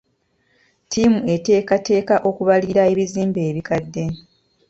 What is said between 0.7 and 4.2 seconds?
Ttiimu eteekateeka okubalirira ebizimbe ebikadde.